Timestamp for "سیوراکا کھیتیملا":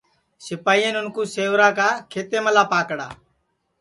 1.33-2.63